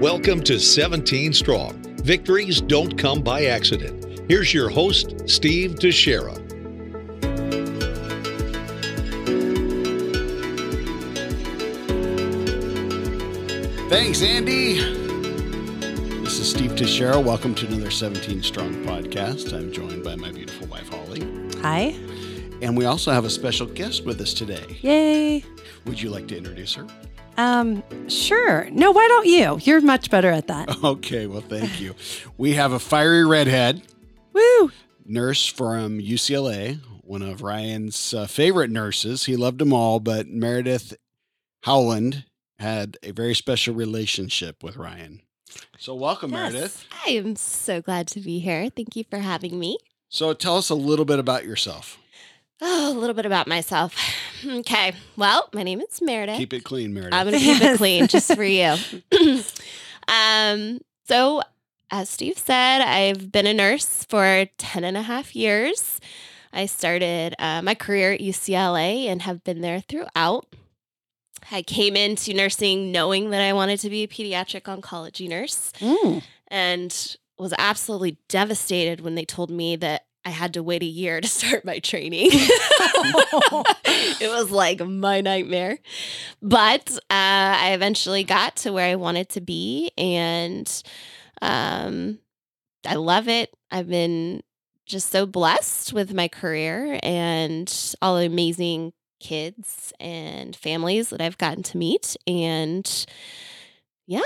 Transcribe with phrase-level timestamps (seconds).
[0.00, 1.82] Welcome to 17 Strong.
[2.02, 4.20] Victories don't come by accident.
[4.28, 6.34] Here's your host, Steve Teixeira.
[13.88, 15.05] Thanks, Andy.
[16.56, 17.20] Steve Teixeira.
[17.20, 19.52] Welcome to another 17 Strong podcast.
[19.52, 21.20] I'm joined by my beautiful wife, Holly.
[21.60, 21.94] Hi.
[22.62, 24.64] And we also have a special guest with us today.
[24.80, 25.44] Yay.
[25.84, 26.86] Would you like to introduce her?
[27.36, 28.70] Um, sure.
[28.70, 29.58] No, why don't you?
[29.64, 30.74] You're much better at that.
[30.82, 31.94] Okay, well, thank you.
[32.38, 33.82] We have a fiery redhead
[34.32, 34.70] Woo.
[35.04, 39.26] nurse from UCLA, one of Ryan's uh, favorite nurses.
[39.26, 40.96] He loved them all, but Meredith
[41.64, 42.24] Howland
[42.58, 45.20] had a very special relationship with Ryan.
[45.78, 46.84] So, welcome, Meredith.
[47.06, 48.68] I am so glad to be here.
[48.70, 49.78] Thank you for having me.
[50.08, 51.98] So, tell us a little bit about yourself.
[52.60, 53.94] Oh, a little bit about myself.
[54.46, 54.92] Okay.
[55.16, 56.36] Well, my name is Meredith.
[56.36, 57.14] Keep it clean, Meredith.
[57.14, 58.76] I'm going to keep it clean just for you.
[60.08, 61.42] um, so,
[61.90, 66.00] as Steve said, I've been a nurse for 10 and a half years.
[66.52, 70.46] I started uh, my career at UCLA and have been there throughout.
[71.50, 75.72] I came into nursing knowing that I wanted to be a pediatric oncology nurse.
[75.80, 76.22] Mm.
[76.48, 81.20] and was absolutely devastated when they told me that I had to wait a year
[81.20, 82.28] to start my training.
[82.32, 85.78] it was like my nightmare.
[86.42, 90.82] But uh, I eventually got to where I wanted to be, and
[91.40, 92.18] um,
[92.84, 93.54] I love it.
[93.70, 94.42] I've been
[94.84, 98.92] just so blessed with my career and all the amazing
[99.26, 102.16] kids and families that I've gotten to meet.
[102.26, 102.86] And
[104.06, 104.20] yeah,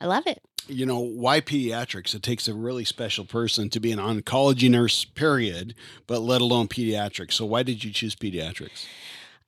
[0.00, 0.40] I love it.
[0.68, 2.14] you know, why pediatrics?
[2.14, 5.74] It takes a really special person to be an oncology nurse, period,
[6.06, 7.32] but let alone pediatrics.
[7.32, 8.86] So, why did you choose pediatrics?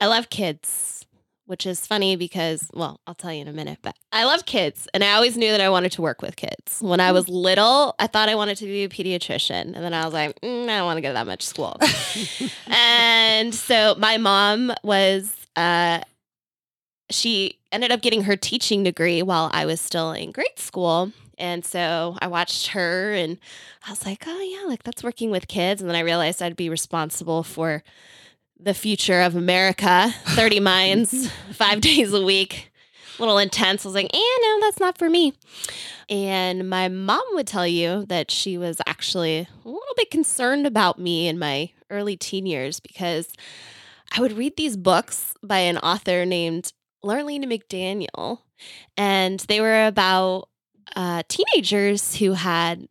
[0.01, 1.04] I love kids,
[1.47, 4.89] which is funny because, well, I'll tell you in a minute, but I love kids.
[4.95, 6.79] And I always knew that I wanted to work with kids.
[6.81, 9.75] When I was little, I thought I wanted to be a pediatrician.
[9.75, 11.79] And then I was like, mm, I don't want to go to that much school.
[12.67, 16.01] and so my mom was, uh,
[17.11, 21.13] she ended up getting her teaching degree while I was still in grade school.
[21.37, 23.39] And so I watched her and
[23.87, 25.81] I was like, oh, yeah, like that's working with kids.
[25.83, 27.83] And then I realized I'd be responsible for
[28.65, 32.71] the future of America 30 minds, five days a week.
[33.19, 33.85] A little intense.
[33.85, 35.35] I was like, eh, no, that's not for me.
[36.09, 40.99] And my mom would tell you that she was actually a little bit concerned about
[40.99, 43.33] me in my early teen years because
[44.17, 46.73] I would read these books by an author named
[47.05, 48.41] Lurlene McDaniel,
[48.97, 50.49] and they were about
[50.97, 52.89] uh, teenagers who had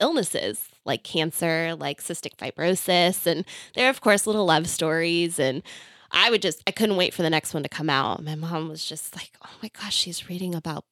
[0.00, 3.44] illnesses like cancer, like cystic fibrosis, and
[3.74, 5.38] they're of course little love stories.
[5.38, 5.62] And
[6.10, 8.22] I would just, I couldn't wait for the next one to come out.
[8.22, 10.84] My mom was just like, "Oh my gosh, she's reading about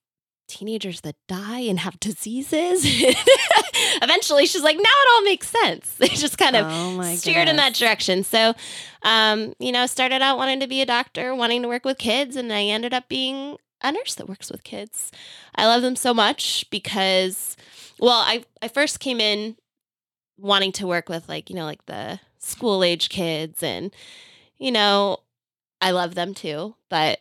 [0.48, 2.84] teenagers that die and have diseases."
[4.02, 7.56] Eventually, she's like, "Now it all makes sense." They just kind of oh steered in
[7.56, 8.24] that direction.
[8.24, 8.54] So,
[9.02, 12.36] um, you know, started out wanting to be a doctor, wanting to work with kids,
[12.36, 15.10] and I ended up being a nurse that works with kids.
[15.54, 17.56] I love them so much because,
[17.98, 19.56] well, I I first came in
[20.40, 23.92] wanting to work with like you know like the school age kids, and
[24.58, 25.18] you know,
[25.80, 27.20] I love them too, but.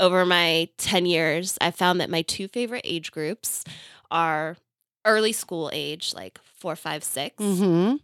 [0.00, 3.62] Over my 10 years, I found that my two favorite age groups
[4.10, 4.56] are
[5.04, 8.00] early school age, like four, five, six Mhm.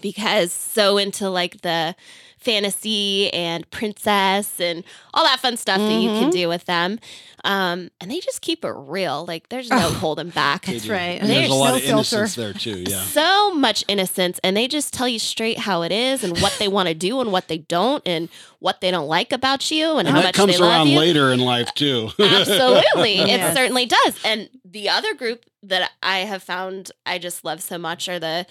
[0.00, 1.94] Because so into like the
[2.38, 6.32] fantasy and princess and all that fun stuff that you can Mhm.
[6.32, 6.98] do with them.
[7.44, 9.26] Um, and they just keep it real.
[9.26, 10.64] Like there's no Oh, holding back.
[10.64, 11.20] That's right.
[11.20, 12.16] And there's a lot no of filter.
[12.16, 12.84] innocence there, too.
[12.88, 13.02] Yeah.
[13.02, 16.68] So much innocence, and they just tell you straight how it is and what they
[16.68, 20.08] want to do and what they don't, and what they don't like about you and,
[20.08, 20.98] And how that much comes they love around you.
[20.98, 22.10] later in life, too.
[22.18, 23.16] Absolutely.
[23.16, 23.52] Yes.
[23.52, 24.14] It certainly does.
[24.24, 28.46] And the other group that I have found I just love so much are the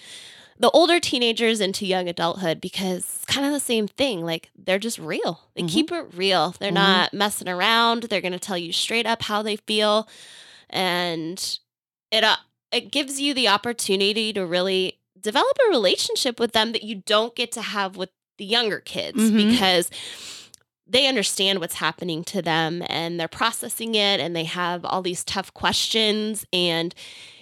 [0.60, 4.26] the older teenagers into young adulthood because it's kind of the same thing.
[4.26, 5.40] Like they're just real.
[5.56, 5.70] They Mhm.
[5.70, 6.54] keep it real.
[6.60, 6.74] They're Mhm.
[6.74, 8.04] not messing around.
[8.04, 10.08] They're going to tell you straight up how they feel
[10.70, 11.60] and
[12.12, 12.36] it uh,
[12.72, 17.36] it gives you the opportunity to really develop a relationship with them that you don't
[17.36, 19.52] get to have with the younger kids Mhm.
[19.52, 19.90] because
[20.86, 25.24] they understand what's happening to them and they're processing it and they have all these
[25.24, 26.94] tough questions and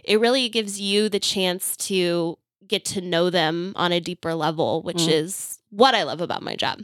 [0.04, 2.38] it really gives you the chance to
[2.68, 5.12] get to know them on a deeper level which Mm.
[5.12, 6.82] is what I love about my job.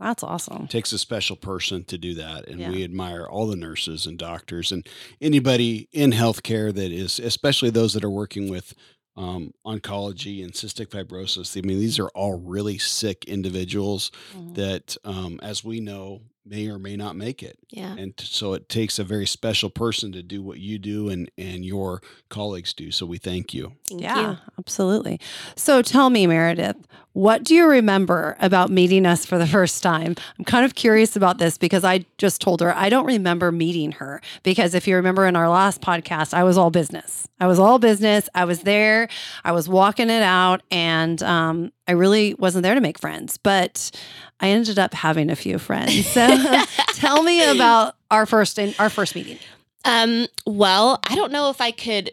[0.00, 0.68] That's awesome.
[0.68, 2.70] takes a special person to do that and Yeah.
[2.70, 4.86] we admire all the nurses and doctors and
[5.20, 8.74] anybody in healthcare that is especially those that are working with
[9.16, 11.58] um, oncology and cystic fibrosis.
[11.60, 14.54] I mean, these are all really sick individuals Mhm.
[14.54, 17.58] that, um, as we know, may or may not make it.
[17.70, 17.94] Yeah.
[17.96, 21.30] And t- so it takes a very special person to do what you do and,
[21.36, 22.90] and your colleagues do.
[22.90, 23.72] So we thank you.
[23.88, 24.38] Thank yeah, you.
[24.58, 25.20] absolutely.
[25.56, 26.76] So tell me, Meredith,
[27.12, 30.14] what do you remember about meeting us for the first time?
[30.38, 33.92] I'm kind of curious about this because I just told her I don't remember meeting
[33.92, 37.28] her because if you remember in our last podcast, I was all business.
[37.40, 38.28] I was all business.
[38.34, 39.08] I was there.
[39.44, 43.90] I was walking it out, and um, I really wasn't there to make friends, but
[44.40, 46.06] I ended up having a few friends.
[46.06, 46.26] So
[46.94, 49.38] tell me about our first in, our first meeting.
[49.84, 52.10] Um, well, I don't know if I could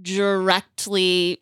[0.00, 1.40] directly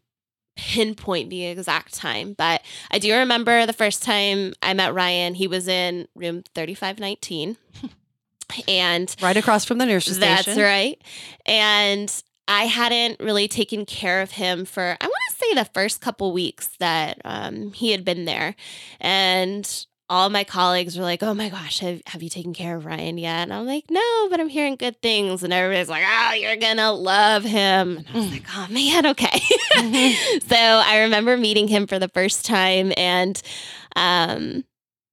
[0.56, 5.46] pinpoint the exact time, but I do remember the first time I met Ryan, he
[5.46, 7.56] was in room 3519.
[8.69, 10.58] and Right across from the nurse's that's station.
[10.58, 11.02] That's right.
[11.46, 16.00] And I hadn't really taken care of him for, I want to say, the first
[16.00, 18.55] couple weeks that um, he had been there.
[19.00, 22.85] And all my colleagues were like, oh my gosh, have, have you taken care of
[22.85, 23.44] Ryan yet?
[23.44, 25.43] And I'm like, no, but I'm hearing good things.
[25.43, 27.97] And everybody's like, oh, you're going to love him.
[27.97, 28.31] And I was Mm.
[28.32, 29.38] like, oh man, okay.
[30.47, 32.93] so I remember meeting him for the first time.
[32.99, 33.41] And,
[33.97, 34.64] um,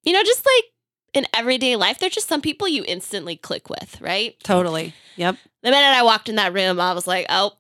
[0.04, 0.66] you know, just like
[1.14, 4.36] in everyday life, there's just some people you instantly click with, right?
[4.44, 4.94] Totally.
[5.16, 5.38] Yep.
[5.64, 7.54] The minute I walked in that room, I was like, oh,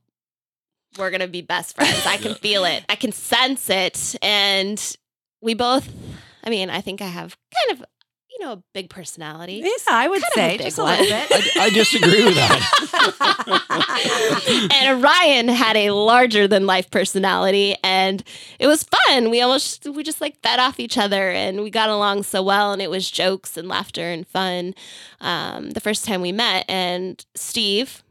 [0.98, 2.06] we're going to be best friends.
[2.06, 4.16] I can feel it, I can sense it.
[4.22, 4.98] And
[5.42, 5.90] we both,
[6.44, 7.86] I mean, I think I have kind of,
[8.32, 9.62] you know, a big personality.
[9.64, 11.28] Yeah, I would Kind of a say big just a little bit.
[11.32, 14.70] I, I disagree with that.
[14.74, 18.24] and Ryan had a larger than life personality and
[18.60, 19.30] it was fun.
[19.30, 22.72] We almost we just like fed off each other and we got along so well
[22.72, 24.74] and it was jokes and laughter and fun.
[25.20, 28.04] Um, the first time we met and Steve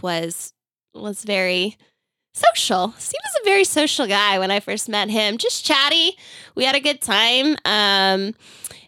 [0.00, 0.52] was
[0.94, 1.76] was very
[2.32, 2.94] social.
[2.98, 5.38] Steve was a very social guy when I first met him.
[5.38, 6.16] Just chatty.
[6.54, 7.56] We had a good time.
[7.64, 8.34] Um,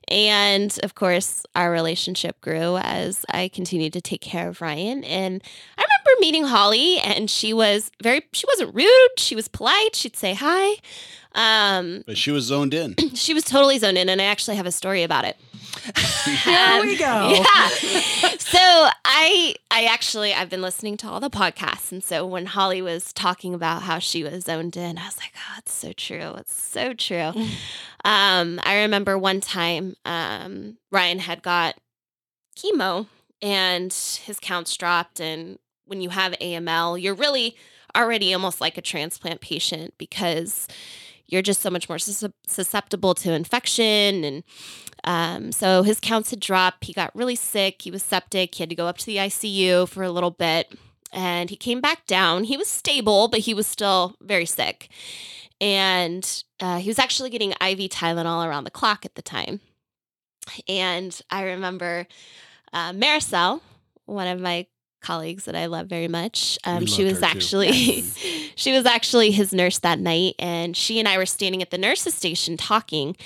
[0.08, 5.02] and of course, our relationship grew as I continued to take care of Ryan.
[5.04, 5.42] And
[5.78, 9.10] I remember meeting Holly, and she was very, she wasn't rude.
[9.18, 9.96] She was polite.
[9.96, 10.76] She'd say hi.
[11.34, 12.94] Um, but she was zoned in.
[13.14, 15.36] she was totally zoned in, and I actually have a story about it.
[16.24, 17.44] Here we go.
[17.44, 17.68] Yeah.
[18.38, 18.58] so
[19.04, 23.12] I I actually I've been listening to all the podcasts and so when Holly was
[23.12, 26.34] talking about how she was zoned in, I was like, oh, it's so true.
[26.38, 27.32] It's so true.
[28.04, 31.74] um, I remember one time um, Ryan had got
[32.56, 33.06] chemo
[33.42, 37.56] and his counts dropped and when you have AML, you're really
[37.94, 40.66] already almost like a transplant patient because
[41.34, 44.44] you're just so much more susceptible to infection and
[45.06, 46.84] um, so his counts had dropped.
[46.84, 47.82] He got really sick.
[47.82, 48.54] He was septic.
[48.54, 50.72] He had to go up to the ICU for a little bit.
[51.12, 52.44] And he came back down.
[52.44, 54.88] He was stable, but he was still very sick.
[55.60, 59.60] And uh, he was actually getting IV Tylenol around the clock at the time.
[60.68, 62.06] And I remember
[62.72, 63.60] uh, Maricel,
[64.06, 64.66] one of my
[65.04, 66.58] colleagues that I love very much.
[66.64, 67.72] Um, she was actually
[68.56, 71.78] she was actually his nurse that night, and she and I were standing at the
[71.78, 73.16] nurse's station talking.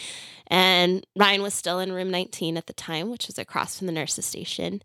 [0.50, 3.92] And Ryan was still in room 19 at the time, which was across from the
[3.92, 4.80] nurse's station.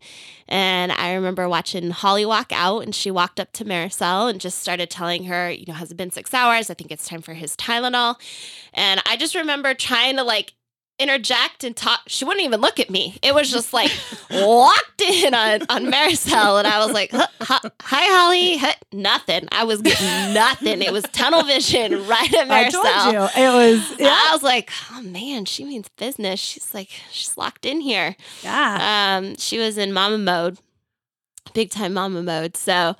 [0.46, 4.58] And I remember watching Holly walk out, and she walked up to Maricel and just
[4.58, 6.68] started telling her, you know, has it been six hours?
[6.68, 8.16] I think it's time for his Tylenol.
[8.74, 10.52] And I just remember trying to like
[10.98, 12.00] interject and talk.
[12.06, 13.18] She wouldn't even look at me.
[13.22, 13.90] It was just like
[14.30, 16.58] locked in on, on Maricel.
[16.58, 18.56] And I was like, "Huh, huh, hi, Holly.
[18.58, 19.48] Huh, nothing.
[19.50, 20.82] I was getting nothing.
[20.82, 22.82] It was tunnel vision right at I Maricel.
[22.82, 23.98] told you it was.
[23.98, 24.08] Yeah.
[24.08, 26.38] I was like, oh man, she means business.
[26.40, 28.16] She's like, she's locked in here.
[28.42, 29.16] yeah.
[29.18, 30.58] Um, she was in mama mode,
[31.54, 32.56] big time mama mode.
[32.56, 32.94] So,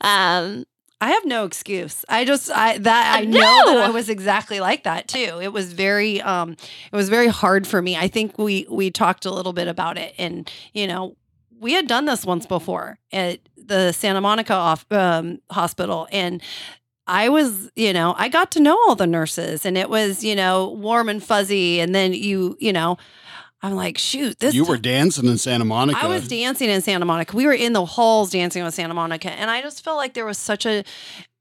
[0.00, 0.64] um,
[1.00, 2.04] I have no excuse.
[2.08, 5.38] I just I that I know that I was exactly like that too.
[5.40, 7.96] It was very um it was very hard for me.
[7.96, 11.16] I think we we talked a little bit about it and you know,
[11.60, 16.42] we had done this once before at the Santa Monica off, um, hospital and
[17.06, 20.34] I was, you know, I got to know all the nurses and it was, you
[20.34, 22.98] know, warm and fuzzy and then you, you know,
[23.60, 25.98] I'm like, shoot, this you were dancing in Santa Monica.
[26.00, 27.36] I was dancing in Santa Monica.
[27.36, 30.26] We were in the halls dancing with Santa Monica, and I just felt like there
[30.26, 30.84] was such a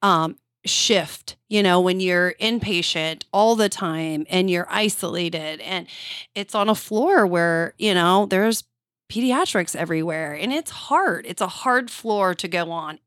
[0.02, 1.38] um, shift.
[1.48, 5.88] You know, when you're inpatient all the time and you're isolated, and
[6.34, 8.64] it's on a floor where you know there's
[9.12, 11.26] pediatrics everywhere, and it's hard.
[11.28, 13.00] It's a hard floor to go on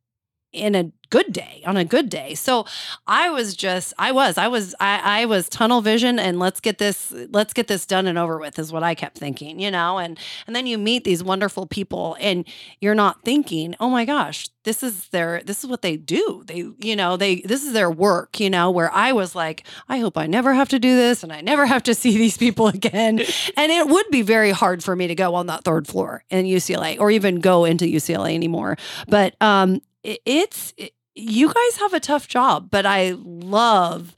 [0.52, 2.34] in a good day, on a good day.
[2.34, 2.64] So
[3.06, 6.78] I was just, I was, I was, I, I was tunnel vision, and let's get
[6.78, 9.98] this, let's get this done and over with, is what I kept thinking, you know.
[9.98, 12.46] And and then you meet these wonderful people, and
[12.80, 16.44] you're not thinking, oh my gosh, this is their, this is what they do.
[16.46, 18.70] They, you know, they, this is their work, you know.
[18.70, 21.66] Where I was like, I hope I never have to do this, and I never
[21.66, 23.20] have to see these people again.
[23.56, 26.46] and it would be very hard for me to go on that third floor in
[26.46, 28.76] UCLA, or even go into UCLA anymore.
[29.08, 30.74] But um, it, it's.
[30.76, 34.14] It, you guys have a tough job, but I love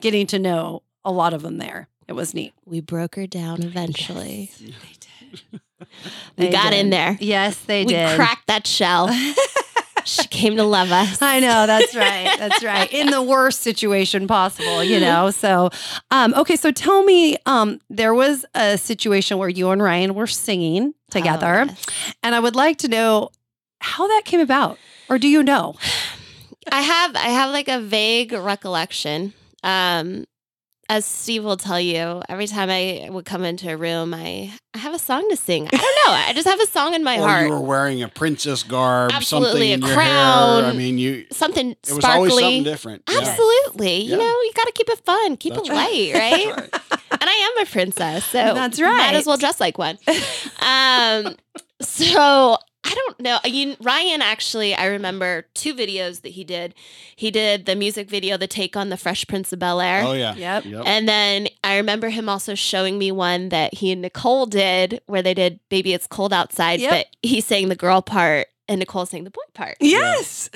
[0.00, 1.88] getting to know a lot of them there.
[2.08, 2.52] It was neat.
[2.64, 4.50] We broke her down eventually.
[4.58, 4.66] They
[5.00, 5.60] did.
[6.36, 6.80] We They got did.
[6.80, 7.16] in there.
[7.20, 8.10] Yes, they we did.
[8.10, 9.08] We cracked that shell.
[10.04, 11.20] she came to love us.
[11.22, 12.34] I know that's right.
[12.38, 12.90] That's right.
[12.92, 15.30] In the worst situation possible, you know.
[15.30, 15.70] So,
[16.10, 16.56] um, okay.
[16.56, 21.60] So tell me, um, there was a situation where you and Ryan were singing together,
[21.62, 21.86] Oh, yes.
[22.22, 23.28] and I would like to know
[23.80, 24.78] how that came about,
[25.08, 25.76] or do you know?
[26.72, 29.32] I have I have like a vague recollection.
[29.62, 30.24] Um,
[30.88, 34.78] as Steve will tell you, every time I would come into a room, I, I
[34.78, 35.68] have a song to sing.
[35.68, 36.12] I don't know.
[36.12, 37.46] I just have a song in my or heart.
[37.46, 40.64] you were wearing a princess garb, Absolutely, something a in your crown.
[40.64, 40.72] hair.
[40.72, 41.26] I mean, you.
[41.30, 43.04] something It was always something different.
[43.08, 43.98] Absolutely.
[44.02, 44.10] Yeah.
[44.10, 46.12] You know, you got to keep it fun, keep That's it right.
[46.12, 46.56] light, right?
[46.72, 47.02] That's right.
[47.20, 48.90] and I am a princess, so That's right.
[48.96, 49.96] Might as well dress like one.
[50.60, 51.36] um,
[51.80, 53.36] so I don't know.
[53.44, 56.74] Uh, you, Ryan actually, I remember two videos that he did.
[57.14, 60.02] He did the music video, the take on the Fresh Prince of Bel Air.
[60.04, 60.34] Oh yeah.
[60.34, 60.64] Yep.
[60.64, 60.82] Yep.
[60.86, 65.22] And then I remember him also showing me one that he and Nicole did where
[65.22, 66.90] they did Baby It's Cold Outside, Yep.
[66.90, 69.76] but he sang the girl part and Nicole sang the boy part.
[69.80, 70.48] Yes.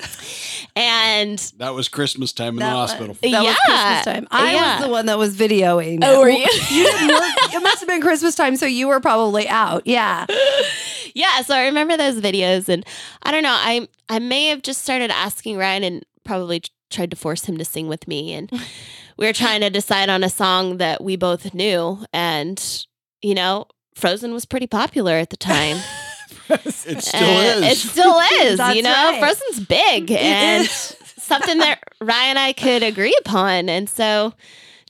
[0.75, 3.15] And that was Christmas time in the That was- hospital.
[3.21, 3.93] That was Yeah.
[4.01, 4.27] Christmas time.
[4.31, 4.75] I Yeah.
[4.77, 5.99] was the one that was videoing.
[6.03, 6.19] Oh, it.
[6.19, 6.47] were you?
[6.71, 7.53] You didn't work.
[7.53, 9.83] It must have been Christmas time, so you were probably out.
[9.85, 10.25] Yeah.
[11.13, 12.85] yeah, so I remember those videos and
[13.23, 17.11] I don't know, I I may have just started asking Ryan and probably t- tried
[17.11, 18.49] to force him to sing with me and
[19.17, 22.85] we were trying to decide on a song that we both knew and
[23.21, 25.77] you know, Frozen was pretty popular at the time.
[26.49, 27.85] It still eh, is.
[27.85, 28.75] It still is.
[28.75, 29.19] You know, right.
[29.19, 33.69] Frozen's big and something that Ryan and I could agree upon.
[33.69, 34.33] And so,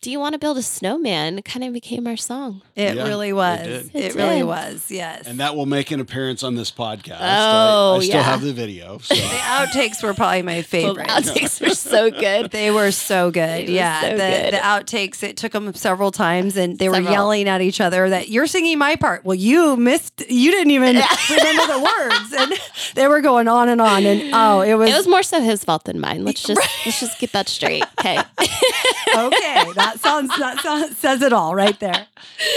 [0.06, 1.42] do you want to build a snowman?
[1.42, 2.62] Kind of became our song.
[2.76, 3.60] It Yeah, really it was.
[3.60, 3.96] did.
[3.96, 4.92] It, It really was.
[4.92, 5.26] Yes.
[5.26, 7.18] and that will make an appearance on this podcast.
[7.22, 8.22] Oh, I, I still yeah.
[8.22, 9.00] have the video.
[9.00, 9.16] So.
[9.16, 11.08] the outtakes were probably my favorite.
[11.08, 12.52] the outtakes were so good.
[12.52, 13.68] They were so good.
[13.68, 14.02] They yeah.
[14.02, 14.54] so the, good.
[14.54, 18.30] the outtakes, it took them several times and they were yelling at each other that
[18.30, 19.26] you're singing my part.
[19.26, 20.98] Well, you missed, you didn't even
[21.32, 22.34] remember the words.
[22.38, 22.54] And
[22.94, 24.06] they were going on and on.
[24.06, 26.24] And oh, it was, It was more so his fault than mine.
[26.24, 27.84] Let's just let's just get that straight.
[28.00, 28.20] Okay.
[29.16, 29.72] okay.
[29.96, 32.08] That sounds, that sounds, says it all right there.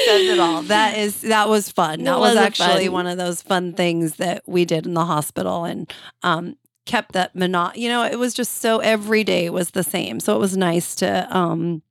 [0.07, 0.63] Says it all.
[0.63, 2.05] That is, that was fun.
[2.05, 5.05] That was was actually fun- one of those fun things that we did in the
[5.05, 5.93] hospital and,
[6.23, 10.21] um, kept that mono, you know, it was just so every day was the same.
[10.21, 11.83] So it was nice to, um,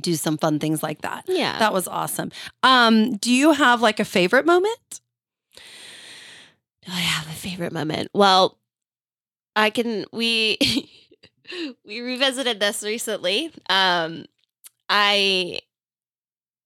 [0.00, 1.24] do some fun things like that.
[1.28, 1.58] Yeah.
[1.58, 2.30] That was awesome.
[2.62, 5.00] Um, do you have like a favorite moment?
[6.84, 8.08] Do I have a favorite moment?
[8.14, 8.58] Well,
[9.54, 10.56] I can we
[11.84, 13.52] we revisited this recently.
[13.68, 14.24] Um
[14.92, 15.58] I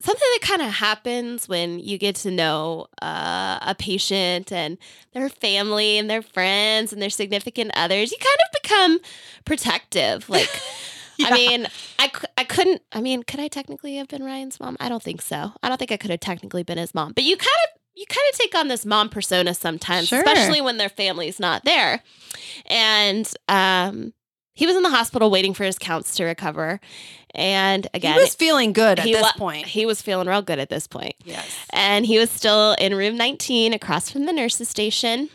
[0.03, 4.77] something that kind of happens when you get to know uh, a patient and
[5.13, 8.99] their family and their friends and their significant others, you kind of become
[9.45, 10.29] protective.
[10.29, 10.51] Like
[11.19, 11.29] Yeah.
[11.29, 11.67] I mean,
[11.99, 12.83] I, I couldn't.
[12.93, 14.77] I mean, could I technically have been Ryan's mom?
[14.81, 15.51] I don't think so.
[15.63, 17.13] I don't think I could have technically been his mom.
[17.15, 20.19] But you kind of you kind of take on this mom persona sometimes, Sure.
[20.19, 22.03] especially when their family's not there.
[22.67, 24.13] And um,
[24.57, 26.81] he was in the hospital waiting for his counts to recover.
[27.35, 29.67] And again, he was feeling good at this wa- point.
[29.67, 31.15] he was feeling real good at this point.
[31.25, 31.55] Yes.
[31.71, 35.29] And he was still in room 19 across from the nurse's station.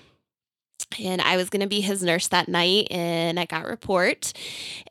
[1.00, 4.34] And I was going to be his nurse that night and I got report.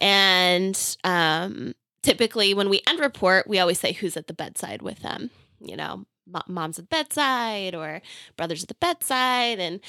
[0.00, 5.00] And um, typically, when we end report, we always say who's at the bedside with
[5.00, 5.30] them.
[5.60, 6.06] You know,
[6.46, 8.00] mom's at the bedside or
[8.37, 9.58] brother's at the bedside.
[9.58, 9.80] And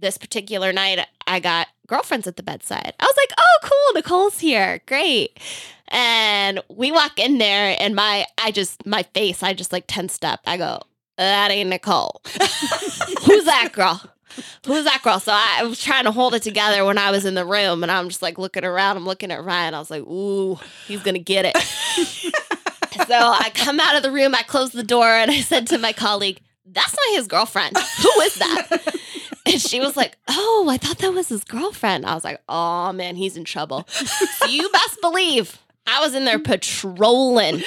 [0.00, 2.94] this particular night, I got girlfriends at the bedside.
[2.98, 4.80] I was like, oh, cool, Nicole's here.
[4.86, 5.38] Great.
[5.88, 10.24] And we walk in there, and my, I just, my face, I just like tensed
[10.24, 10.40] up.
[10.46, 10.82] I go,
[11.16, 12.20] that ain't Nicole.
[13.24, 14.02] Who's that girl?
[14.66, 15.18] Who's that girl?
[15.18, 17.90] So I was trying to hold it together when I was in the room, and
[17.90, 18.96] I'm just like looking around.
[18.96, 19.74] I'm looking at Ryan.
[19.74, 21.56] I was like, ooh, he's gonna get it.
[23.06, 25.78] so I come out of the room, I close the door, and I said to
[25.78, 27.76] my colleague, That's not his girlfriend.
[27.76, 28.94] Who is that?
[29.46, 32.04] And she was like, Oh, I thought that was his girlfriend.
[32.06, 33.86] I was like, Oh man, he's in trouble.
[33.88, 37.62] So you best believe I was in there patrolling.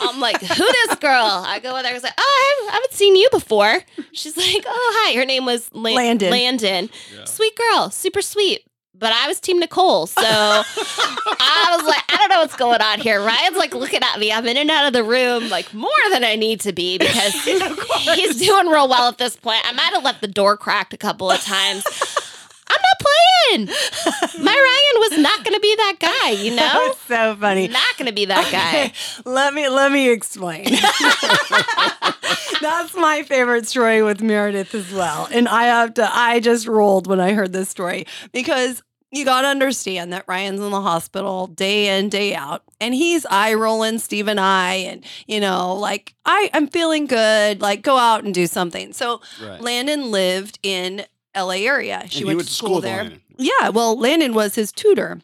[0.00, 0.54] I'm like, Who
[0.86, 1.12] this girl?
[1.46, 3.80] I go in there, I was like, Oh, I haven't, I haven't seen you before.
[4.12, 5.18] She's like, Oh, hi.
[5.18, 6.30] Her name was La- Landon.
[6.30, 6.90] Landon.
[7.16, 7.24] Yeah.
[7.24, 8.66] Sweet girl, super sweet.
[8.98, 10.06] But I was Team Nicole.
[10.06, 13.20] So I was like, I don't know what's going on here.
[13.20, 14.32] Ryan's like looking at me.
[14.32, 17.34] I'm in and out of the room like more than I need to be because
[17.44, 19.60] he's doing real well at this point.
[19.64, 21.84] I might have left the door cracked a couple of times.
[22.68, 23.66] I'm not playing.
[24.44, 26.94] My Ryan was not going to be that guy, you know?
[27.06, 27.68] so funny.
[27.68, 28.92] Not going to be that guy.
[29.30, 30.64] Let me let me explain.
[32.60, 35.28] That's my favorite story with Meredith as well.
[35.30, 39.42] And I have to I just rolled when I heard this story because you got
[39.42, 43.98] to understand that Ryan's in the hospital day in, day out, and he's eye rolling
[44.00, 48.34] Steve and I, and you know, like I, I'm feeling good, like go out and
[48.34, 48.92] do something.
[48.92, 49.60] So Right.
[49.60, 51.04] Landon lived in
[51.36, 52.04] LA area.
[52.08, 52.98] She went, went to school, with there.
[52.98, 53.20] Landon.
[53.36, 55.20] Yeah, well, Landon was his tutor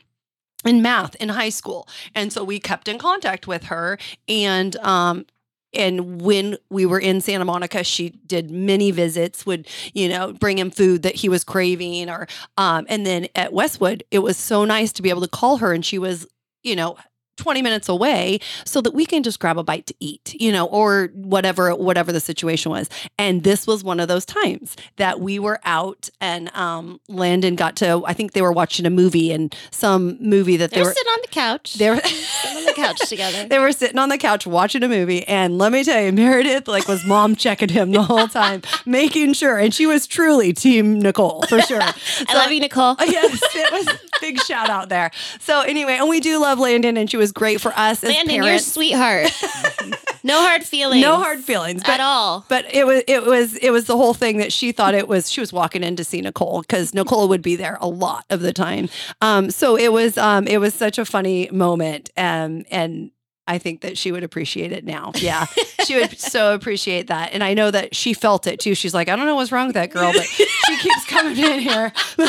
[0.64, 3.98] in math in high school, and so we kept in contact with her.
[4.28, 5.26] And um,
[5.72, 9.46] and when we were in Santa Monica, she did many visits.
[9.46, 12.26] Would you know bring him food that he was craving, or
[12.56, 15.72] um, and then at Westwood, it was so nice to be able to call her,
[15.72, 16.26] and she was
[16.62, 16.96] you know
[17.40, 20.66] 20 minutes away so that we can just grab a bite to eat, you know,
[20.66, 22.88] or whatever whatever the situation was.
[23.18, 27.76] And this was one of those times that we were out and um Landon got
[27.76, 30.88] to I think they were watching a movie and some movie that They they were
[30.88, 31.74] were sitting on the couch.
[31.74, 33.48] they were sitting on the couch together.
[33.48, 36.68] they were sitting on the couch watching a movie and let me tell you Meredith
[36.68, 40.98] like was mom checking him the whole time making sure and she was truly team
[41.00, 41.80] Nicole for sure.
[41.82, 42.96] I love you, Nicole.
[43.00, 43.88] yes, it was
[44.20, 45.10] big shout out there.
[45.40, 48.42] So anyway, and we do love Landon and she was great for us as Landon,
[48.42, 48.66] parents.
[48.66, 49.30] sweetheart.
[50.22, 51.02] no hard feelings.
[51.02, 52.44] No hard feelings, but at all.
[52.48, 55.30] But it was it was it was the whole thing that she thought it was.
[55.30, 58.40] She was walking in to see Nicole because Nicole would be there a lot of
[58.40, 58.88] the time.
[59.20, 63.10] Um, so it was um, it was such a funny moment, um, and
[63.46, 65.12] I think that she would appreciate it now.
[65.16, 65.46] Yeah,
[65.84, 68.74] she would so appreciate that, and I know that she felt it too.
[68.74, 71.58] She's like, I don't know what's wrong with that girl, but she keeps coming in
[71.58, 71.92] here.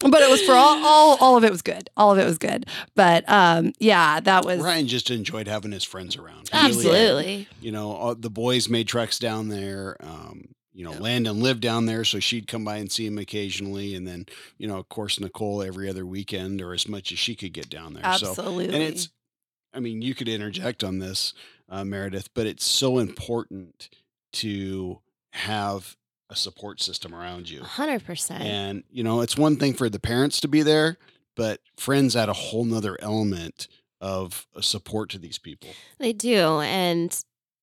[0.00, 1.90] But it was for all, all, all of it was good.
[1.96, 2.66] All of it was good.
[2.94, 6.48] But um, yeah, that was Ryan just enjoyed having his friends around.
[6.48, 6.68] He really.
[6.68, 7.48] Absolutely.
[7.60, 9.96] you know, all, the boys made treks down there.
[10.00, 13.94] Um, you know, Landon lived down there, so she'd come by and see him occasionally,
[13.94, 14.24] and then,
[14.56, 17.68] you know, of course, Nicole every other weekend or as much as she could get
[17.68, 18.04] down there.
[18.14, 18.74] So, absolutely.
[18.74, 19.10] and it's,
[19.74, 21.34] I mean, you could interject on this,
[21.68, 23.90] uh, Meredith, but it's so important
[24.34, 25.00] to
[25.32, 25.96] have
[26.30, 27.60] a support system around you.
[27.60, 28.40] 100%.
[28.40, 30.96] And, you know, it's one thing for the parents to be there,
[31.36, 33.68] but friends add a whole nother element
[34.00, 35.68] of support to these people.
[35.98, 36.60] They do.
[36.60, 37.14] And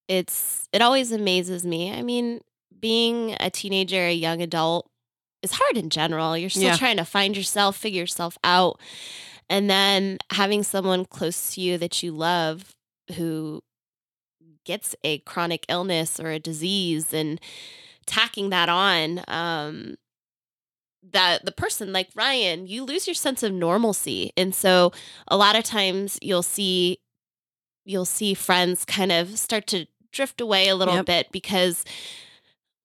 [0.07, 1.91] it's, it always amazes me.
[1.93, 2.41] I mean,
[2.79, 4.89] being a teenager, a young adult
[5.41, 6.37] is hard in general.
[6.37, 6.75] You're still Yeah.
[6.77, 8.79] trying to find yourself, figure yourself out.
[9.49, 12.75] And then having someone close to you that you love
[13.15, 13.63] who
[14.65, 17.39] gets a chronic illness or a disease and
[18.07, 19.95] tacking that on, um,
[21.11, 24.31] that the person like Ryan, you lose your sense of normalcy.
[24.35, 24.91] And so
[25.27, 26.99] a lot of times you'll see
[27.85, 31.05] you'll see friends kind of start to drift away a little Yep.
[31.05, 31.85] bit because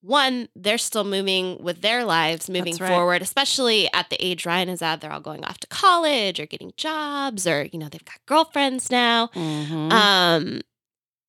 [0.00, 2.88] one, they're still moving with their lives moving right.
[2.88, 5.00] forward, especially at the age Ryan is at.
[5.00, 8.90] They're all going off to college or getting jobs or, you know, they've got girlfriends
[8.90, 9.28] now.
[9.34, 9.92] Mhm.
[9.92, 10.60] Um,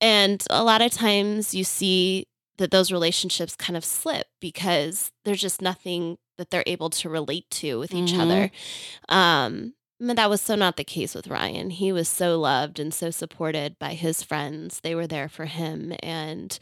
[0.01, 2.27] and a lot of times you see
[2.63, 7.49] that those relationships kind of slip because there's just nothing that they're able to relate
[7.51, 8.19] to with each Mhm.
[8.21, 8.51] other.
[9.09, 11.71] Um, but that was so not the case with Ryan.
[11.71, 14.79] He was so loved and so supported by his friends.
[14.81, 15.93] They were there for him.
[16.01, 16.57] And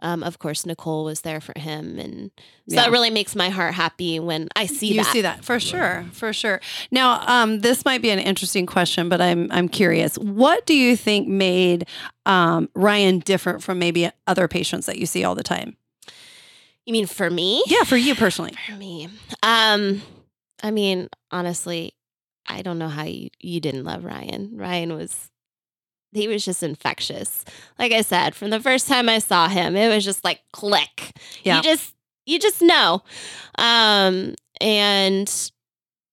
[0.00, 1.98] um, of course, Nicole was there for him.
[1.98, 2.30] And
[2.68, 2.82] so Yeah.
[2.82, 5.12] that really makes my heart happy when I see you that.
[5.12, 6.60] see that for sure, for sure.
[6.90, 10.16] Now, um, this might be an interesting question, but I'm I'm curious.
[10.18, 11.86] What do you think made
[12.26, 15.76] um, Ryan different from maybe other patients that you see all the time?
[16.84, 17.62] You mean for me?
[17.66, 18.54] Yeah, for you personally.
[18.66, 19.08] For me.
[19.42, 20.00] Um,
[20.62, 21.92] I mean, honestly,
[22.46, 24.52] I don't know how you, you didn't love Ryan.
[24.54, 25.28] Ryan was
[26.12, 27.44] he was just infectious.
[27.78, 31.16] Like I said, from the first time I saw him, it was just like click.
[31.42, 31.56] Yeah.
[31.56, 31.94] You just
[32.26, 33.02] you just know.
[33.56, 35.50] Um and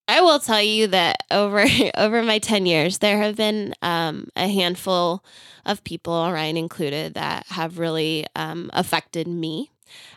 [0.08, 1.66] I will tell you that over
[1.98, 5.24] over my 10 years there have been um a handful
[5.66, 9.72] of people, Ryan included, that have really um affected me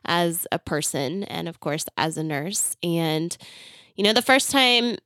[0.05, 3.37] as a person and of course as a nurse and
[3.97, 4.97] you know the first time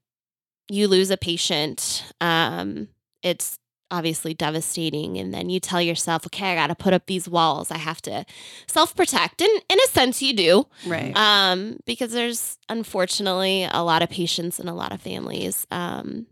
[0.70, 2.87] you lose a patient um
[3.22, 3.58] it's
[3.92, 7.70] obviously devastating and then you tell yourself okay i got to put up these walls
[7.70, 8.24] i have to
[8.66, 11.14] self protect and in a sense you do Right.
[11.16, 16.26] um because there's unfortunately a lot of patients and a lot of families um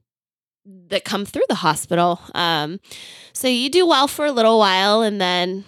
[0.89, 2.81] that come through the hospital um
[3.33, 5.65] so you do well for a little while and then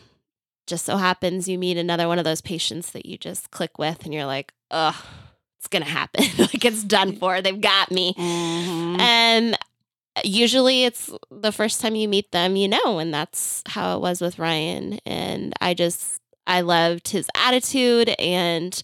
[0.66, 4.04] just so happens you meet another one of those patients that you just click with
[4.04, 4.94] and you're like ugh
[5.58, 6.24] it's gonna happen.
[6.38, 7.40] like it's done for.
[7.40, 8.14] They've got me.
[8.14, 8.98] Mhm.
[8.98, 9.56] And
[10.24, 14.20] usually it's the first time you meet them, you know, and that's how it was
[14.20, 14.98] with Ryan.
[15.06, 18.80] And I just I loved his attitude and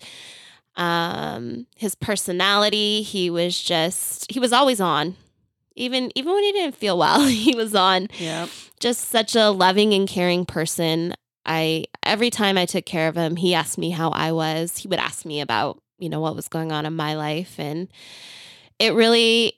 [0.77, 3.03] um his personality.
[3.03, 5.17] He was just he was always on.
[5.77, 8.09] Even even when he didn't feel well, he was on.
[8.19, 8.47] Yeah.
[8.81, 11.14] Just such a loving and caring person.
[11.45, 14.79] I every time I took care of him, he asked me how I was.
[14.79, 17.88] He would ask me about, you know, what was going on in my life and
[18.79, 19.58] it really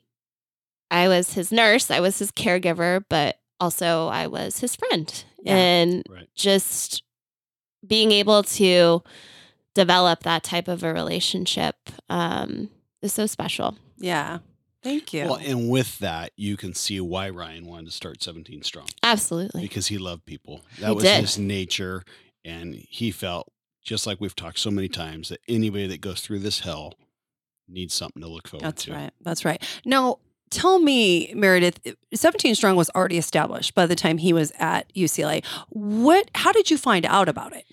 [0.91, 5.23] I was his nurse, I was his caregiver, but also I was his friend.
[5.43, 5.55] Yeah.
[5.55, 6.27] And Right.
[6.35, 7.01] just
[7.87, 9.01] being able to
[9.73, 11.75] develop that type of a relationship
[12.09, 12.69] um,
[13.01, 13.77] is so special.
[13.97, 14.39] Yeah.
[14.83, 15.25] Thank you.
[15.25, 19.61] Well, and with that, you can see why Ryan wanted to start 17 Strong Absolutely.
[19.61, 20.61] because he loved people.
[20.79, 21.21] That He was did.
[21.21, 22.03] his nature.
[22.43, 23.51] And he felt,
[23.83, 26.95] just like we've talked so many times, that anybody that goes through this hell
[27.69, 28.93] needs something to look forward That's to.
[28.93, 29.11] right.
[29.21, 29.61] That's right.
[29.85, 30.17] Now,
[30.51, 31.79] tell me, Meredith,
[32.13, 35.43] 17 Strong was already established by the time he was at UCLA.
[35.69, 37.65] What how did you find out about it?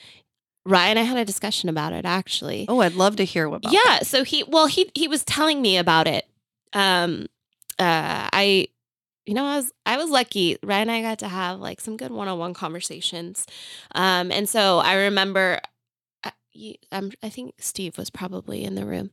[0.65, 2.67] Ryan, I had a discussion about it actually.
[2.69, 4.07] Oh, I'd love to hear about yeah that.
[4.07, 6.27] so he well he he was telling me about it
[6.75, 7.27] um
[7.79, 8.67] uh i
[9.25, 11.97] you know i was i was lucky ryan and i got to have like some
[11.97, 13.47] good one-on-one conversations
[13.95, 15.61] um and so i remember
[16.93, 19.11] I, you- I think Steve was probably in the room,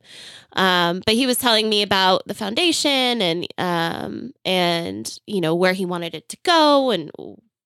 [0.54, 5.72] um, but he was telling me about the foundation and um, and you know where
[5.72, 7.10] he wanted it to go and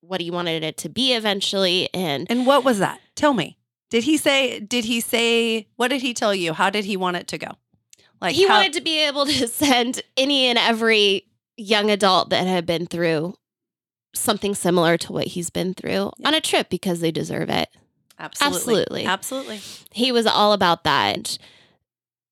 [0.01, 1.89] what he wanted it to be eventually.
[1.95, 3.01] And And what was that?
[3.15, 3.57] Tell me.
[3.91, 6.53] Did he say did he say what did he tell you?
[6.53, 7.49] How did he want it to go?
[8.21, 11.25] Like he how- wanted to be able to send any and every
[11.57, 13.35] young adult that had been through
[14.15, 16.29] something similar to what he's been through Yeah.
[16.29, 17.69] on a trip because they deserve it.
[18.21, 19.05] Absolutely.
[19.05, 19.05] absolutely.
[19.07, 19.61] Absolutely.
[19.93, 21.39] He was all about that.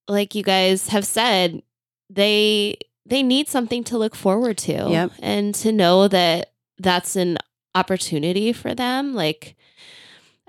[0.06, 1.62] Like you guys have said,
[2.10, 5.12] they they need something to look forward to Yep.
[5.20, 7.38] and to know that that's an
[7.74, 9.54] opportunity for them like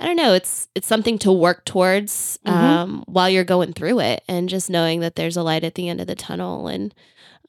[0.01, 0.33] I don't know.
[0.33, 2.51] It's it's something to work towards Mhm.
[2.51, 5.89] um, while you're going through it, and just knowing that there's a light at the
[5.89, 6.67] end of the tunnel.
[6.69, 6.93] And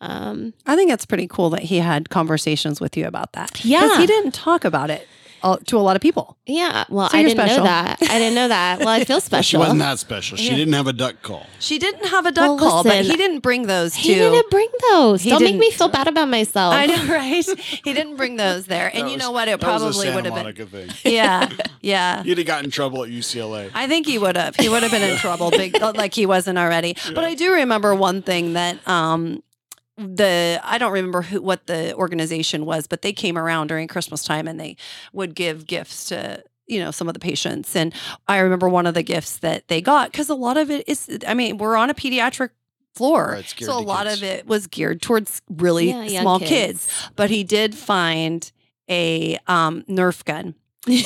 [0.01, 3.65] um, I think it's pretty cool that he had conversations with you about that.
[3.65, 3.99] Yeah.
[4.01, 5.07] he didn't talk about it
[5.67, 6.37] to a lot of people.
[6.47, 7.59] yeah, well, So I didn't special.
[7.59, 7.99] know that.
[8.03, 8.79] I didn't know that.
[8.81, 10.37] Well, I feel Well, she wasn't that special.
[10.37, 10.57] She Yeah.
[10.57, 11.47] didn't have a duck call.
[11.59, 14.19] She didn't have a duck Well, call, but he didn't bring those he to.
[14.21, 15.23] didn't bring those.
[15.23, 16.75] He Don't make me feel bad about myself.
[16.75, 17.45] I know, right?
[17.85, 19.49] he didn't bring those there, and That you know what?
[19.49, 20.43] It That was a probably would have been.
[20.45, 20.91] Monica thing.
[21.13, 21.49] Yeah,
[21.81, 22.23] yeah.
[22.23, 23.71] He'd have gotten in trouble at UCLA.
[23.75, 24.57] I think he would have.
[24.57, 26.97] He would have been in trouble, big like he wasn't already.
[27.15, 29.43] But I do remember one thing that um
[30.01, 34.25] the I don't remember who what the organization was, but they came around during Christmas
[34.25, 34.77] time and they
[35.13, 37.93] would give gifts to you know some of the patients and
[38.29, 41.09] I remember one of the gifts that they got cuz a lot of it is
[41.27, 42.51] I mean we're on a pediatric
[42.95, 44.19] floor Right, so a lot kids.
[44.19, 46.89] of it was geared towards really Yeah, young small kids.
[47.17, 48.51] but he did find
[48.89, 50.55] a um Nerf gun
[50.87, 50.97] and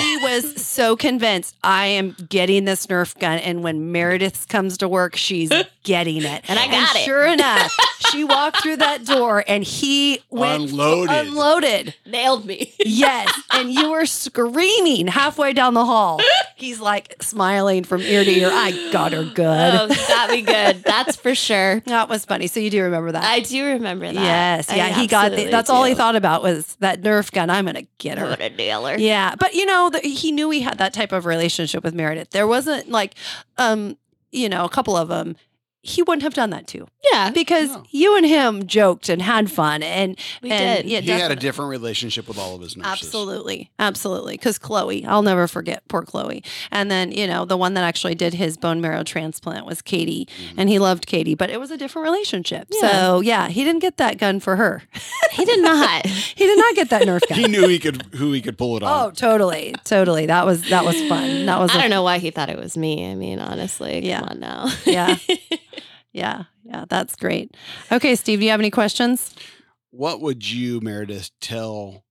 [0.00, 3.38] he was so convinced I am getting this Nerf gun.
[3.38, 5.50] And when Meredith comes to work, she's
[5.82, 6.44] getting it.
[6.48, 7.00] And I got it.
[7.04, 7.74] Sure enough,
[8.10, 11.10] she walked through that door and he went Unloaded.
[11.28, 11.94] unloaded.
[12.06, 12.72] Nailed me.
[12.78, 13.28] Yes.
[13.52, 16.20] And you were screaming halfway down the hall.
[16.56, 18.50] He's like smiling from ear to ear.
[18.52, 19.44] I got her good.
[19.74, 20.82] oh, got me good.
[20.84, 21.82] That's for sure.
[21.90, 22.46] That was funny.
[22.46, 23.24] So you do remember that?
[23.24, 24.14] I do remember that.
[24.14, 24.70] Yes.
[24.70, 24.88] I Yeah.
[24.90, 27.50] He got the, that's all he thought about was that Nerf gun.
[27.50, 28.24] I'm going to get her.
[28.26, 28.36] I'm her.
[28.36, 28.96] gonna nail her.
[29.00, 32.30] Yeah, but you know, the, he knew he had that type of relationship with Meredith.
[32.30, 33.14] There wasn't like,
[33.56, 33.96] um,
[34.30, 35.36] you know, a couple of them.
[35.82, 37.84] He wouldn't have done that too Yeah, because No.
[37.90, 40.90] you and him joked and had fun, and we and, did.
[40.90, 42.92] Yeah, he had a different relationship with all of his nurses.
[43.06, 44.34] Absolutely, absolutely.
[44.34, 46.44] Because Chloe, I'll never forget poor Chloe.
[46.70, 50.26] And then you know the one that actually did his bone marrow transplant was Katie,
[50.26, 50.54] Mhm.
[50.58, 52.68] and he loved Katie, but it was a different relationship.
[52.70, 52.90] Yeah.
[52.90, 54.82] So yeah, he didn't get that gun for her.
[55.32, 56.04] He did not.
[56.06, 57.38] he did not get that Nerf gun.
[57.38, 59.06] He knew he could who he could pull it on.
[59.06, 60.26] Oh, totally, totally.
[60.26, 61.46] That was that was fun.
[61.46, 63.08] That was I a- don't know why he thought it was me.
[63.10, 64.20] I mean, honestly, Yeah.
[64.20, 64.68] come on now.
[64.84, 65.16] Yeah.
[66.12, 67.56] Yeah, yeah, that's great.
[67.92, 69.34] Okay, Steve, do you have any questions?
[69.90, 72.04] What would you, Meredith, tell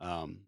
[0.00, 0.40] um,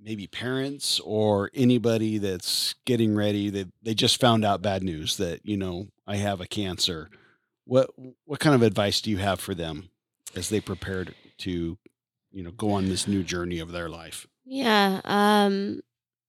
[0.00, 5.40] maybe parents or anybody that's getting ready that they just found out bad news that
[5.44, 7.08] you know I have a cancer?
[7.64, 7.90] What
[8.24, 9.90] what kind of advice do you have for them
[10.34, 11.06] as they prepare
[11.38, 11.78] to
[12.32, 14.26] you know go on this new journey of their life?
[14.44, 15.00] Yeah.
[15.04, 15.80] Um,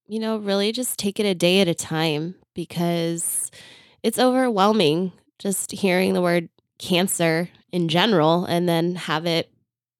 [0.06, 3.50] you know, really just take it a day at a time because
[4.02, 6.48] it's overwhelming just hearing the word
[6.78, 9.52] cancer in general and then have it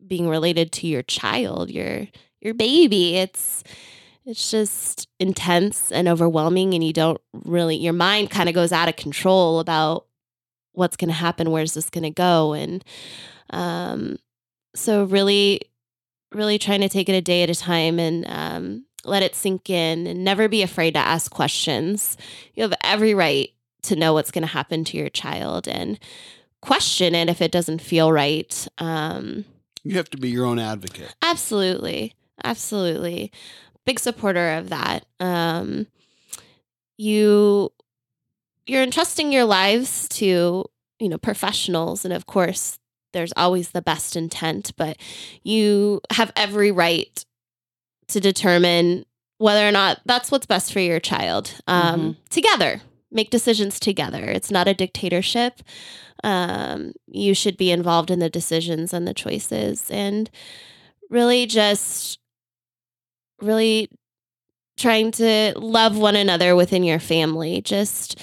[0.07, 2.07] being related to your child, your
[2.41, 3.17] your baby.
[3.17, 3.65] It's
[4.25, 8.89] it's just intense and overwhelming and you don't really your mind kind of goes out
[8.89, 10.07] of control about
[10.73, 12.85] what's going to happen where's this going to go and
[13.51, 14.17] um
[14.75, 15.61] so really
[16.33, 19.71] really trying to take it a day at a time and um let it sink
[19.71, 22.17] in and never be afraid to ask questions
[22.55, 23.51] you have every right
[23.83, 25.99] to know what's going to happen to your child and
[26.61, 29.45] question it if it doesn't feel right um
[29.83, 31.15] You have to be your own advocate.
[31.23, 32.15] Absolutely.
[32.45, 33.33] Absolutely.
[33.87, 35.07] Big supporter of that.
[35.19, 35.87] Um
[36.99, 37.73] you
[38.67, 40.65] you're entrusting your lives to,
[40.99, 42.79] you know, professionals and of course
[43.13, 44.97] there's always the best intent, but
[45.43, 47.25] you have every right
[48.09, 49.05] to determine
[49.39, 51.55] whether or not that's what's best for your child.
[51.67, 52.83] Um together.
[53.11, 54.25] Make decisions together.
[54.25, 55.63] It's not a dictatorship.
[56.23, 60.31] Um, you should be involved in the decisions and the choices and
[61.09, 62.19] really just
[63.41, 63.89] really
[64.77, 68.21] trying to love one another within your family just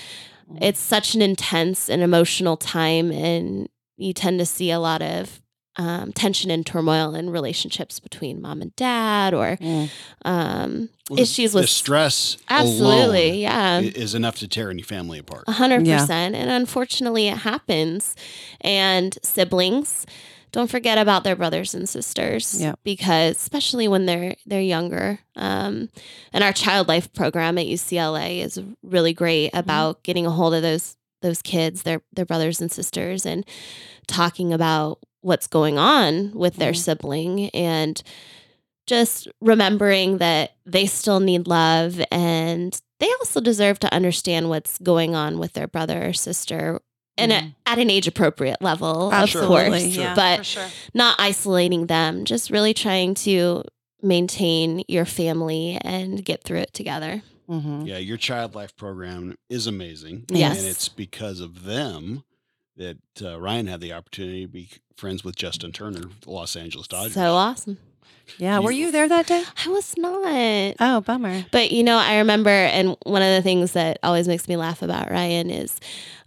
[0.62, 5.42] it's such an intense and emotional time and you tend to see a lot of
[5.78, 9.90] um, tension and turmoil in relationships between mom and dad or Mm.
[10.26, 12.38] um, Well, the- issues the with stress.
[12.50, 15.44] absolutely alone yeah is enough to tear any family apart.
[15.48, 16.00] a hundred Yeah.
[16.00, 16.36] percent.
[16.36, 18.16] And unfortunately it happens.
[18.62, 20.06] And siblings,
[20.52, 22.60] don't forget about their brothers and sisters.
[22.62, 22.80] Yep.
[22.84, 25.20] Because especially when they're they're younger.
[25.36, 25.90] Um,
[26.34, 29.60] and our child life program at UCLA is really great Mm-hmm.
[29.60, 33.44] about getting a hold of those those kids, their their brothers and sisters, and
[34.08, 36.78] talking about what's going on with their Mhm.
[36.78, 38.02] sibling and
[38.86, 45.14] just remembering that they still need love and they also deserve to understand what's going
[45.14, 46.80] on with their brother or sister
[47.18, 47.56] and Mhm.
[47.66, 49.70] at an age appropriate level, of Absolutely.
[49.70, 50.66] course, Yeah, but sure.
[50.94, 53.64] not isolating them, just really trying to
[54.04, 57.24] maintain your family and get through it together.
[57.50, 57.88] Mhm.
[57.88, 60.26] Yeah, your child life program is amazing.
[60.30, 60.60] Yes.
[60.60, 62.24] And it's because of them
[62.78, 66.88] that uh, Ryan had the opportunity to be friends with Justin Turner, the Los Angeles
[66.88, 67.14] Dodgers.
[67.14, 67.78] So awesome.
[68.38, 68.60] Yeah.
[68.60, 69.44] Were you there that day?
[69.66, 70.76] I was not.
[70.80, 71.46] Oh, bummer.
[71.52, 74.82] But you know, I remember, and one of the things that always makes me laugh
[74.82, 75.80] about Ryan is,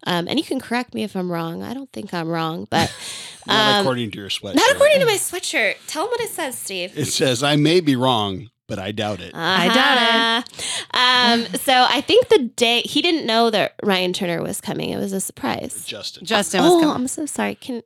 [0.07, 1.63] um, and you can correct me if I'm wrong.
[1.63, 2.93] I don't think I'm wrong, but
[3.47, 4.55] Not um, according to your sweatshirt.
[4.57, 5.75] not according to my sweatshirt.
[5.87, 6.97] Tell him what it says, Steve.
[6.97, 9.33] It says, I may be wrong, but I doubt it.
[9.35, 10.95] I doubt it.
[10.95, 14.91] Um, so I think the day he didn't know that Ryan Turner was coming.
[14.91, 15.85] It was a surprise.
[15.85, 16.25] Justin.
[16.25, 16.95] Justin was oh, coming.
[16.95, 17.57] I'm so sorry.
[17.57, 17.83] Can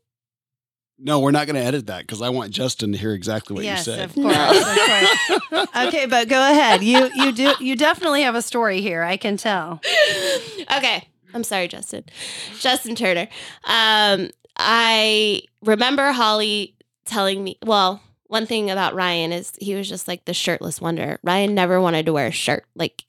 [0.99, 3.65] no, we're not going to edit that because I want Justin to hear exactly what
[3.65, 4.05] yes, you said.
[4.05, 4.37] of course.
[5.31, 5.87] of course.
[5.89, 6.85] Okay, but go ahead.
[6.85, 9.03] You you do you definitely have a story here.
[9.03, 9.81] I can tell.
[10.77, 11.09] okay.
[11.33, 12.05] I'm sorry, Justin.
[12.61, 13.27] Justin Turner.
[13.65, 18.01] Um, I remember Holly telling me, well,
[18.35, 21.19] one thing about Ryan is he was just like the shirtless wonder.
[21.23, 22.65] Ryan never wanted to wear a shirt.
[22.75, 23.05] Like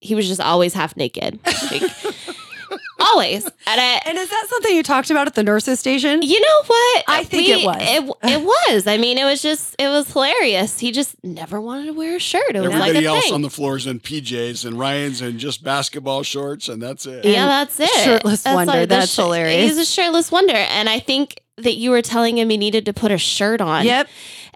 [0.00, 1.38] he was just always half naked.
[1.70, 1.82] Like
[3.00, 3.44] always.
[3.44, 6.22] And I, And is that something you talked about at the nurses station?
[6.22, 7.04] you know what?
[7.08, 7.76] I think it was.
[7.80, 8.86] It, it was.
[8.86, 10.78] I mean, it was just, it was hilarious.
[10.78, 12.54] He just never wanted to wear a shirt.
[12.56, 13.34] It was Everybody like a else thing.
[13.34, 17.24] on the floor is in PJs and Ryan's in just basketball shorts, and that's it.
[17.24, 17.90] Yeah, And that's it.
[18.04, 18.80] shirtless wonder.
[18.80, 19.70] the That's hilarious.
[19.70, 22.92] He's a shirtless wonder, and I think that you were telling him he needed to
[22.94, 23.84] put a shirt on.
[23.84, 24.08] Yep,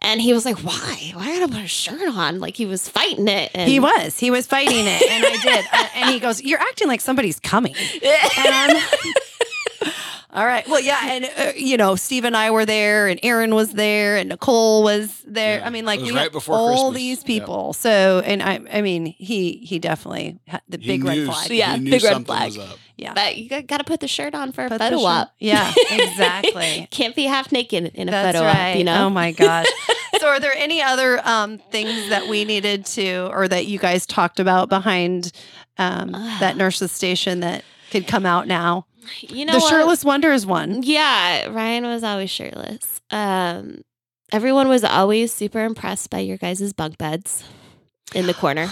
[0.05, 1.13] and he was like, "Why?
[1.15, 3.51] Why gotta put a shirt on?" Like he was fighting it.
[3.55, 4.19] And he was.
[4.19, 5.65] He was fighting it, and I did.
[5.73, 7.75] Uh, and he goes, "You're acting like somebody's coming."
[8.39, 8.73] And
[10.33, 10.67] all right.
[10.69, 14.17] Well, yeah, and uh, you know, Steve and I were there, and Aaron was there,
[14.17, 15.59] and Nicole was there.
[15.61, 16.97] Yeah, I mean, like we right before all Christmas.
[16.97, 17.27] these Yep.
[17.27, 17.73] people.
[17.73, 21.51] So, and I, I mean, he he definitely had the He big red knew- flag.
[21.51, 22.47] Yeah, he knew big red something flag.
[22.57, 22.79] was up.
[22.97, 25.35] Yeah, But you got to put the shirt on for a Put the photo op.
[25.41, 26.87] Yeah, exactly.
[26.93, 28.71] Can't be half naked in a That's photo right.
[28.73, 28.77] op.
[28.79, 29.07] You know.
[29.07, 29.67] Oh my gosh.
[30.19, 34.07] so, are there any other um, things that we needed to, or that you guys
[34.07, 35.33] talked about behind
[35.79, 38.87] um, that nurse's station that could come out now?
[39.21, 39.71] You know the what?
[39.71, 40.83] shirtless wonder is one.
[40.83, 43.01] Yeah, Ryan was always shirtless.
[43.11, 43.83] Um,
[44.33, 47.45] everyone was always super impressed by your guys' bunk beds
[48.15, 48.69] in the corner.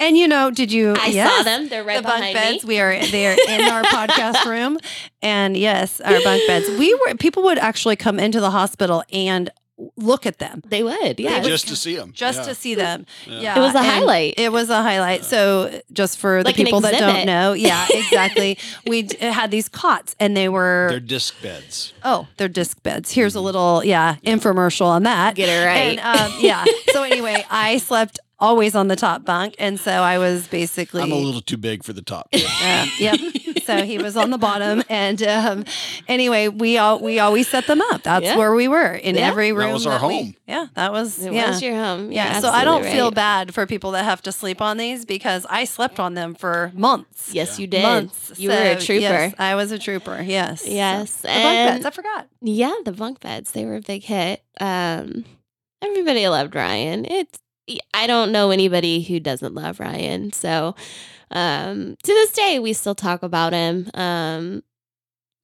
[0.00, 0.94] And you know, did you?
[0.96, 1.68] I yes, saw them.
[1.68, 2.64] They're right the bunk behind beds.
[2.64, 2.68] me.
[2.68, 4.78] We are they are in our podcast room,
[5.22, 6.68] and yes, our bunk beds.
[6.78, 9.50] We were people would actually come into the hospital and
[9.96, 11.20] look at them They would.
[11.20, 11.36] Yeah.
[11.36, 12.44] It was- just to see them, just yeah.
[12.46, 13.06] to see them.
[13.26, 13.40] Yeah.
[13.40, 14.34] Yeah, It was a and highlight.
[14.36, 15.24] It was a highlight.
[15.24, 18.58] So just for Like the people that don't know, yeah, exactly.
[18.86, 21.92] we d- had these cots, and they were They're disc beds.
[22.04, 23.12] oh, they're disc beds.
[23.12, 25.34] Here's a little yeah infomercial on that.
[25.36, 25.98] Get it right.
[25.98, 26.64] And um, yeah.
[26.92, 31.12] So anyway, I slept always on the top bunk, and so I was basically I'm
[31.12, 32.30] a little too big for the top.
[32.30, 32.44] bed.
[32.62, 33.18] uh, yep.
[33.64, 34.82] so he was on the bottom.
[34.90, 35.64] And um,
[36.06, 38.02] anyway, we all we always set them up.
[38.02, 38.36] That's Yeah.
[38.36, 39.28] where we were in Yeah.
[39.28, 39.68] every room.
[39.68, 40.34] That was our we- home.
[40.46, 41.50] yeah, that was It yeah.
[41.50, 42.10] was your home.
[42.12, 44.76] yeah, You're so I don't absolutely feel bad for people that have to sleep on
[44.76, 47.34] these because I slept on them for months.
[47.34, 47.82] Yes, you did.
[47.82, 48.32] Months.
[48.38, 49.00] You were a trooper.
[49.00, 50.22] Yes, I was a trooper.
[50.22, 50.62] Yes.
[50.62, 51.84] So, Yes, the bunk beds.
[51.86, 52.28] I forgot.
[52.40, 54.42] Yeah, the bunk beds, they were a big hit.
[54.60, 55.24] Um
[55.82, 57.04] everybody loved Ryan.
[57.04, 57.38] It's
[57.94, 60.32] I don't know anybody who doesn't love Ryan.
[60.32, 60.74] So
[61.30, 63.90] um to this day we still talk about him.
[63.94, 64.62] Um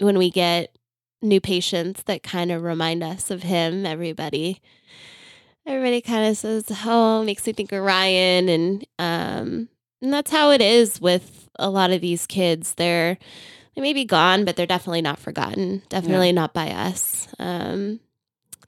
[0.01, 0.77] when we get
[1.23, 4.61] new patients that kind of remind us of him, everybody
[5.67, 9.69] everybody kind of says, "Oh, makes me think of Ryan." And um
[10.03, 12.75] and that's how it is with a lot of these kids.
[12.75, 13.19] They're
[13.75, 15.83] they may be gone, but they're definitely not forgotten.
[15.89, 17.27] Definitely not by us.
[17.41, 17.99] Um,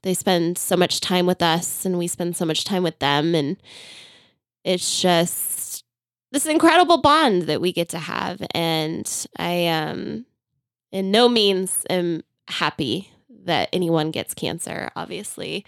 [0.06, 3.34] they spend so much time with us, and we spend so much time with them,
[3.34, 3.56] and
[4.62, 5.84] it's just
[6.30, 8.40] this incredible bond that we get to have.
[8.54, 10.24] And I, um,
[10.92, 13.10] in no means, am happy
[13.46, 14.90] that anyone gets cancer.
[14.94, 15.66] Obviously,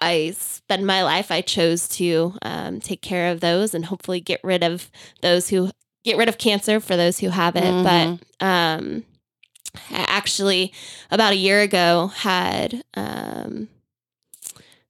[0.00, 1.30] I spend my life.
[1.30, 5.70] I chose to um, take care of those and hopefully get rid of those who
[6.04, 7.62] get rid of cancer for those who have it.
[7.62, 8.18] Mhm.
[8.40, 9.04] But um,
[9.90, 10.72] actually
[11.10, 13.68] about a year ago had um,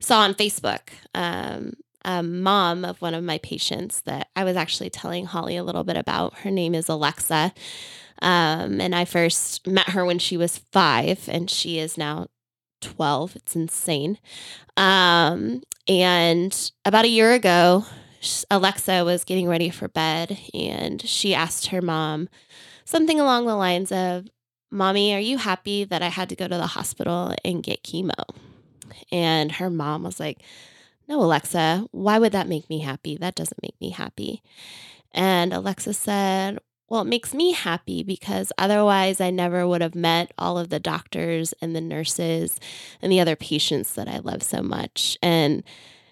[0.01, 4.91] saw on Facebook um, a mom of one of my patients that I was actually
[4.91, 6.39] telling Holly a little bit about.
[6.39, 7.53] Her name is Alexa.
[8.21, 12.29] Um, and I first met her when she was five, and she is now
[12.81, 13.37] 12.
[13.37, 14.19] It's insane.
[14.77, 17.85] Um, and about a year ago,
[18.51, 22.29] Alexa was getting ready for bed, and she asked her mom
[22.85, 24.29] something along the lines of,
[24.73, 28.25] Mommy, are you happy that I had to go to the hospital and get chemo?
[29.13, 30.39] And her mom was like,
[31.07, 33.17] No, Alexa, why would that make me happy?
[33.19, 34.43] That doesn't make me happy.
[35.13, 36.59] And Alexa said,
[36.89, 40.81] Well, it makes me happy because otherwise I never would have met all of the
[40.81, 42.59] doctors and the nurses
[43.03, 45.19] and the other patients that I love so much.
[45.23, 45.63] And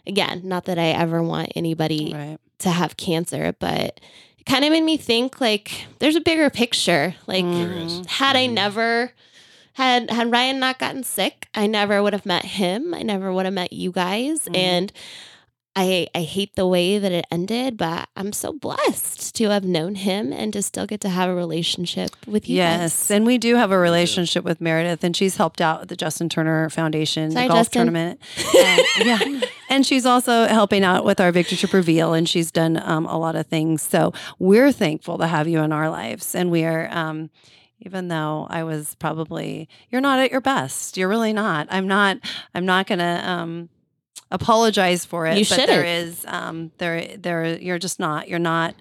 [0.06, 2.38] again, not that I ever want anybody Right.
[2.58, 4.00] to have cancer, but
[4.40, 7.14] it kind of made me think like there's a bigger picture.
[7.26, 8.00] Like, There is.
[8.00, 8.06] Mhm.
[8.06, 8.52] had I Mhm.
[8.54, 9.12] never
[9.74, 12.92] had had Ryan not gotten sick, I never would have met him.
[12.94, 14.46] I never would have met you guys.
[14.48, 14.56] Mhm.
[14.56, 14.92] And
[15.76, 19.94] I I hate the way that it ended, but I'm so blessed to have known
[19.94, 22.56] him and to still get to have a relationship with you.
[22.56, 23.10] Yes, guys.
[23.12, 26.28] and we do have a relationship with Meredith, and she's helped out at the Justin
[26.28, 27.78] Turner Foundation, Sorry, the golf Justin.
[27.86, 28.20] tournament.
[28.58, 32.76] And- yeah, and she's also helping out with our Victor Chip Reveal, and she's done
[32.84, 33.80] um, a lot of things.
[33.80, 36.88] So we're thankful to have you in our lives, and we are.
[36.90, 37.30] Um,
[37.82, 40.98] even though I was probably, you're not at your best.
[40.98, 41.66] You're really not.
[41.70, 42.18] I'm not.
[42.54, 43.70] I'm not gonna um,
[44.30, 45.38] apologize for it.
[45.38, 47.56] You but there is um, there there.
[47.58, 48.28] You're just not.
[48.28, 48.74] You're not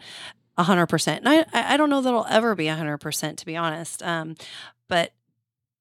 [0.58, 1.24] a hundred percent.
[1.26, 4.04] And I I don't know that I'll ever be a hundred percent to be honest.
[4.04, 4.36] Um,
[4.90, 5.14] but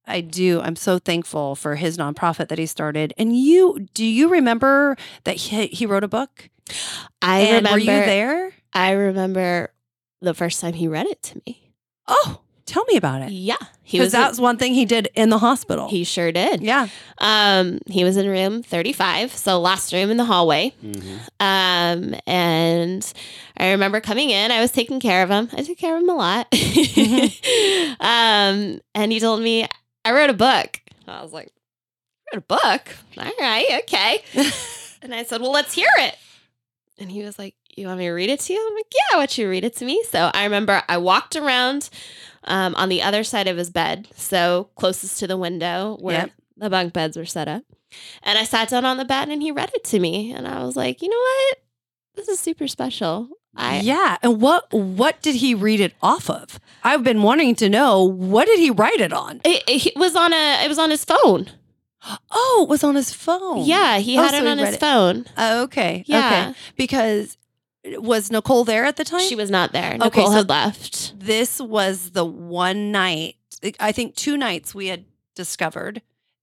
[0.08, 0.60] I do.
[0.60, 3.12] I'm so thankful for his nonprofit that he started.
[3.18, 6.48] And you, do you remember that he, he wrote a book?
[7.22, 8.52] I and remember were you there?
[8.72, 9.72] I remember
[10.20, 11.72] the first time he read it to me.
[12.06, 13.30] Oh, tell me about it.
[13.32, 13.56] Yeah.
[13.82, 15.88] He Because was that's one thing he did in the hospital.
[15.88, 16.60] he sure did.
[16.62, 16.88] yeah.
[17.18, 20.74] Um, he was in room 35, so last room in the hallway.
[20.84, 21.20] Mhm.
[21.40, 23.12] Um, and
[23.56, 25.48] I remember coming in, I was taking care of him.
[25.56, 26.46] I took care of him a lot.
[28.00, 29.66] um, and he told me,
[30.08, 30.80] I wrote a book.
[31.06, 31.52] I was like,
[32.32, 32.88] I wrote a book?
[33.18, 34.22] All right, okay.
[35.02, 36.16] and I said, Well, let's hear it.
[36.98, 38.66] And he was like, You want me to read it to you?
[38.68, 40.02] I'm like, Yeah, I want you to read it to me.
[40.08, 41.90] So I remember I walked around
[42.44, 46.30] um, on the other side of his bed, so closest to the window where Yep.
[46.56, 47.64] the bunk beds were set up.
[48.22, 50.32] And I sat down on the bed and he read it to me.
[50.32, 51.58] And I was like, You know what?
[52.14, 53.28] This is super special.
[53.58, 54.16] I, yeah.
[54.22, 56.58] And what what did he read it off of?
[56.84, 59.40] I've been wanting to know what did he write it on?
[59.44, 60.64] It, it was on a.
[60.64, 61.50] It was on his phone.
[62.30, 63.64] Oh, it was on his phone.
[63.64, 64.80] Yeah, he Oh, had so it he on his it.
[64.80, 65.26] phone.
[65.36, 66.04] Oh, okay.
[66.06, 66.50] Yeah.
[66.50, 66.58] Okay.
[66.76, 67.36] Because
[67.98, 69.20] was Nicole there at the time?
[69.20, 69.94] She was not there.
[69.94, 71.18] Okay, Nicole so- had left.
[71.18, 73.34] this was the one night
[73.80, 76.00] i think two nights we had discovered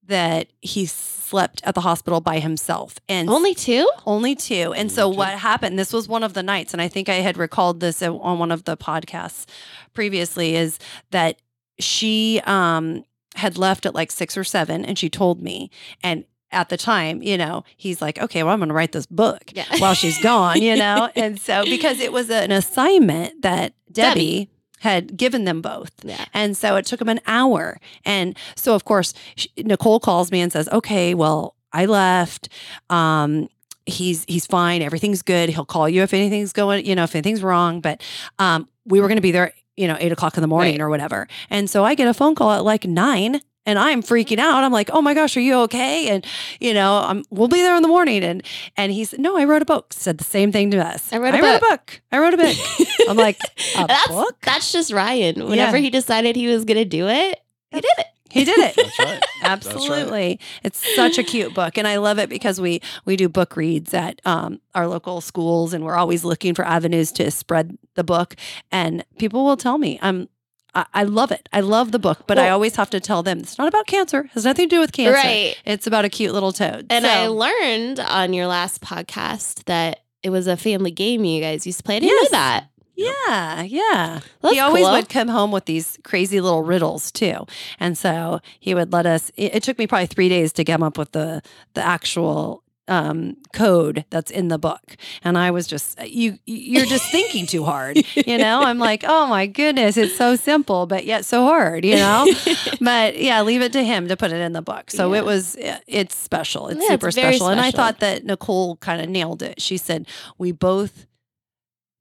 [0.08, 3.88] that he slept at the hospital by himself and Only two.
[4.06, 5.18] only two and so two.
[5.18, 8.00] what happened this was one of the nights and i think i had recalled this
[8.02, 9.44] on one of the podcasts
[9.92, 10.78] previously is
[11.10, 11.40] that
[11.80, 15.70] she um had left at like six or seven and she told me
[16.02, 19.06] and at the time you know he's like okay well i'm going to write this
[19.06, 19.64] book Yeah.
[19.78, 21.10] while she's gone, you know?
[21.16, 24.50] And so because it was an assignment that Debbie, Debbie.
[24.80, 25.90] Had given them both.
[26.02, 26.24] Yeah.
[26.34, 27.78] And so it took them an hour.
[28.04, 32.48] And so, of course, sh Nicole calls me and says, okay, well, I left.
[32.90, 33.48] Um,
[33.86, 34.82] he's he's fine.
[34.82, 35.48] Everything's good.
[35.48, 37.80] He'll call you if anything's going, you know, if anything's wrong.
[37.80, 38.02] But
[38.38, 40.80] um, we were going to be there you know, eight o'clock in the morning Right.
[40.80, 41.28] or whatever.
[41.50, 44.64] And so I get a phone call at like nine and I'm freaking out.
[44.64, 46.08] I'm like, oh my gosh, are you okay?
[46.08, 46.24] And,
[46.60, 48.22] you know, I'm, we'll be there in the morning.
[48.24, 48.42] And,
[48.76, 49.92] and he said, no, I wrote a book.
[49.92, 51.12] Said the same thing to us.
[51.12, 52.00] I wrote a I wrote a book.
[52.12, 52.56] I wrote a book.
[53.08, 53.38] I'm like,
[53.76, 54.36] a that's, book?
[54.42, 55.46] That's just Ryan.
[55.48, 55.82] Whenever Yeah.
[55.82, 57.40] he decided he was going to do it,
[57.70, 58.06] he did it.
[58.28, 58.74] He did it.
[58.76, 59.22] That's right.
[59.42, 60.40] Absolutely.
[60.62, 61.78] It's such a cute book.
[61.78, 65.72] And I love it because we we do book reads at um, our local schools
[65.72, 68.34] and we're always looking for avenues to spread the book.
[68.70, 70.28] And people will tell me, I'm
[70.76, 71.48] I, I love it.
[71.52, 74.20] I love the book, but I always have to tell them it's not about cancer.
[74.26, 75.14] It has nothing to do with cancer.
[75.14, 75.56] Right.
[75.64, 76.86] It's about a cute little toad.
[76.90, 81.66] And I learned on your last podcast that it was a family game you guys
[81.66, 81.96] used to play.
[81.96, 82.32] I didn't Yes.
[82.32, 82.66] know that.
[82.98, 84.20] Yeah, yeah.
[84.40, 84.92] That's he always cool.
[84.92, 87.46] would come home with these crazy little riddles too,
[87.78, 89.30] and so he would let us.
[89.36, 91.42] It, it took me probably three days to come up with the
[91.74, 96.38] the actual um, code that's in the book, and I was just you.
[96.46, 98.62] You're just thinking too hard, you know.
[98.62, 102.26] I'm like, oh my goodness, it's so simple, but yet so hard, you know.
[102.80, 104.90] but yeah, leave it to him to put it in the book.
[104.90, 105.18] So Yeah.
[105.20, 105.56] it was.
[105.86, 106.68] It's special.
[106.68, 109.60] It's Yeah, super very special, and I thought that Nicole kind of nailed it.
[109.60, 110.06] She said
[110.38, 111.06] we both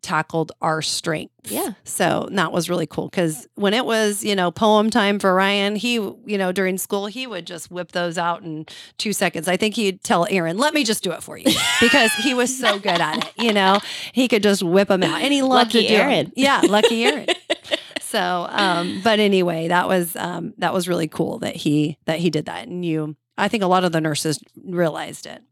[0.05, 1.51] tackled our strengths.
[1.51, 1.73] Yeah.
[1.83, 5.75] So that was really cool because when it was, you know, poem time for Ryan,
[5.75, 8.67] he, you know, during school, he would just whip those out in
[8.99, 9.47] two seconds.
[9.47, 11.51] I think he'd tell Aaron, let me just do it for you
[11.81, 13.33] because he was so good at it.
[13.43, 13.79] You know,
[14.13, 16.01] he could just whip them out and he loved Lucky to do 'em.
[16.09, 16.31] Aaron.
[16.35, 16.61] Yeah.
[16.63, 17.27] Lucky Aaron.
[18.01, 22.29] So, um, but anyway, that was, um, that was really cool that he, that he
[22.29, 22.65] did that.
[22.65, 25.43] And you, I think a lot of the nurses realized it,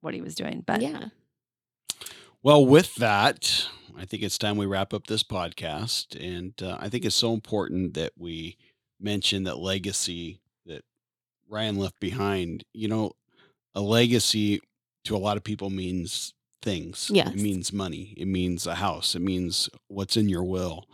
[0.00, 1.08] what he was doing, but yeah.
[2.42, 3.66] Well, with that,
[3.96, 6.16] I think it's time we wrap up this podcast.
[6.22, 8.56] And uh, I think it's so important that we
[9.00, 10.84] mention that legacy that
[11.48, 12.64] Ryan left behind.
[12.72, 13.12] You know,
[13.74, 14.60] a legacy
[15.04, 17.10] to a lot of people means things.
[17.12, 17.28] Yes.
[17.28, 18.14] It means money.
[18.16, 19.14] It means a house.
[19.14, 20.84] It means what's in your will.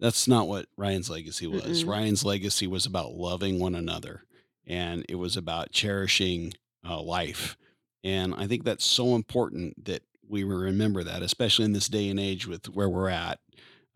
[0.00, 1.84] That's not what Ryan's legacy was.
[1.84, 1.88] Mm-mm.
[1.88, 4.24] Ryan's legacy was about loving one another
[4.66, 6.54] and it was about cherishing
[6.88, 7.56] uh, life.
[8.02, 12.18] And I think that's so important that we remember that, especially in this day and
[12.20, 13.38] age with where we're at.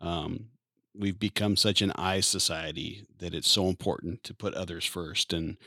[0.01, 0.45] Um,
[0.97, 5.33] we've become such an I society that it's so important to put others first.
[5.33, 5.57] And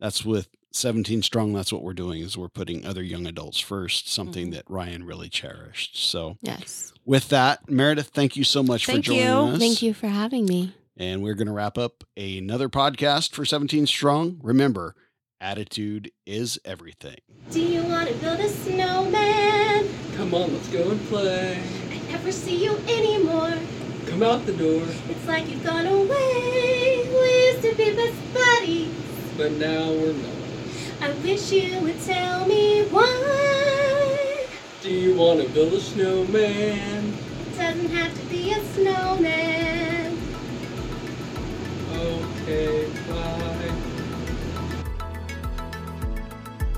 [0.00, 1.52] that's with 17 Strong.
[1.52, 4.54] That's what we're doing is we're putting other young adults first, something Mhm.
[4.54, 5.96] that Ryan really cherished.
[5.96, 6.92] So Yes.
[7.04, 9.28] with that, Meredith, thank you so much Thank for joining you.
[9.54, 9.58] us.
[9.58, 10.72] Thank you for having me.
[10.96, 14.40] And we're going to wrap up another podcast for 17 Strong.
[14.42, 14.94] Remember,
[15.40, 17.16] attitude is everything.
[17.50, 19.88] Do you want to build a snowman?
[20.22, 21.60] Come on, let's go and play.
[21.90, 23.54] I never see you anymore.
[24.06, 27.08] Come out the door, It's like you've gone away.
[27.10, 28.94] We used to be best buddies.
[29.36, 30.30] but now we're not.
[31.00, 34.46] I wish you would tell me why.
[34.80, 37.14] Do you want to build a snowman?
[37.50, 40.16] It doesn't have to be a snowman.
[41.96, 43.72] Okay, bye.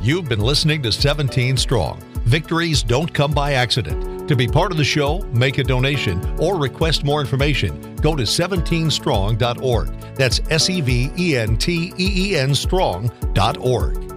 [0.01, 2.03] You've been listening to 17 Strong.
[2.25, 4.29] Victories don't come by accident.
[4.29, 8.23] To be part of the show, make a donation, or request more information, go to
[8.23, 9.89] 17strong.org.
[10.17, 14.14] That's S E V E N T E E N strong.org.